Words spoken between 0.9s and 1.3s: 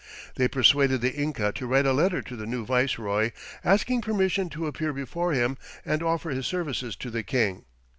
the